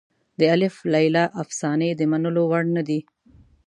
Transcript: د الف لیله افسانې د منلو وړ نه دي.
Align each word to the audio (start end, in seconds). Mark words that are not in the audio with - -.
د 0.39 0.41
الف 0.53 0.75
لیله 0.93 1.23
افسانې 1.43 1.89
د 1.95 2.01
منلو 2.11 2.43
وړ 2.49 2.63
نه 2.75 2.83
دي. 2.87 2.99